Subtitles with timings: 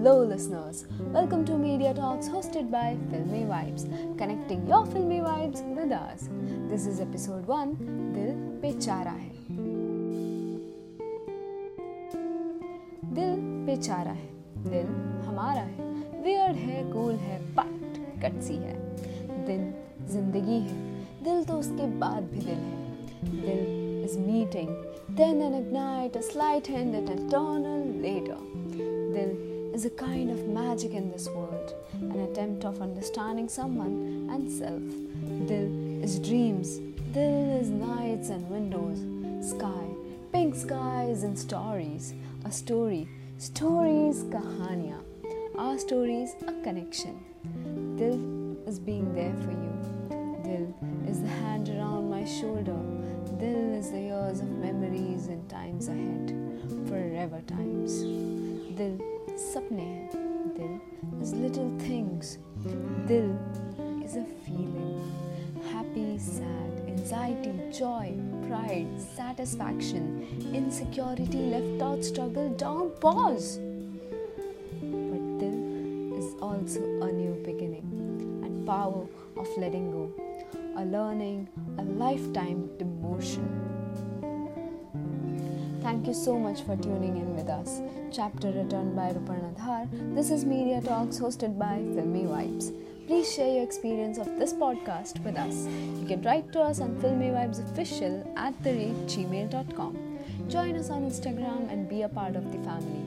[0.00, 0.86] Hello, listeners.
[1.12, 3.82] Welcome to Media Talks hosted by Filmy Vibes,
[4.16, 6.28] connecting your filmy vibes with us.
[6.70, 9.32] This is episode 1 Dil Bechara Hai.
[13.18, 13.34] दिल
[13.66, 14.28] बेचारा है
[14.68, 14.94] दिल
[15.26, 15.88] हमारा है
[16.22, 18.78] weird है cool है बट कटसी है
[19.46, 19.68] दिल
[20.12, 20.78] ज़िंदगी है
[21.24, 22.86] दिल तो उसके बाद भी दिल है
[23.42, 24.72] दिल is meeting
[25.20, 28.40] then an ignite a slight hint at eternal later
[29.14, 34.50] dil is a kind of magic in this world an attempt of understanding someone and
[34.50, 34.82] self.
[35.48, 36.78] Dil is dreams
[37.12, 38.98] dil is nights and windows
[39.50, 39.84] sky
[40.32, 43.08] pink skies and stories a story
[43.38, 45.00] stories kahaniya
[45.58, 47.18] our stories a connection.
[47.96, 50.42] Dil is being there for you.
[50.44, 50.72] Dil
[51.10, 52.78] is the hand around my shoulder.
[53.38, 56.32] Dil is the years of memories and times ahead,
[56.88, 58.02] forever times.
[58.76, 59.00] Dil
[59.48, 60.08] sapne hai.
[60.56, 60.74] Dil
[61.22, 62.38] is little things.
[63.06, 63.30] Dil
[64.04, 64.98] is a feeling.
[65.72, 68.12] Happy, sad, anxiety, joy,
[68.46, 73.58] pride, satisfaction, insecurity, left out, struggle, down, pause.
[74.82, 75.58] But Dil
[76.18, 77.88] is also a new beginning
[78.44, 80.12] and power of letting go
[80.76, 83.67] a learning, a lifetime demotion.
[85.82, 87.80] Thank you so much for tuning in with us.
[88.12, 89.88] Chapter written by Ruparna Dhar.
[90.14, 92.72] This is Media Talks hosted by Filmy Vibes.
[93.06, 95.66] Please share your experience of this podcast with us.
[96.00, 99.96] You can write to us on filmyvibesofficial at the rate gmail.com.
[100.48, 103.04] Join us on Instagram and be a part of the family.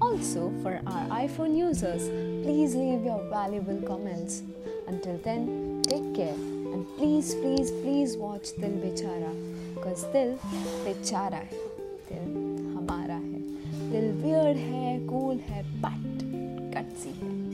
[0.00, 2.08] Also, for our iPhone users,
[2.44, 4.42] please leave your valuable comments.
[4.88, 9.32] Until then, take care and please, please, please watch Dil Bechara
[9.74, 10.38] because Dil
[10.84, 11.46] Bechara
[12.12, 13.40] दिल हमारा है।
[13.90, 16.16] दिल weird है cool है but
[16.74, 17.45] courtesy है।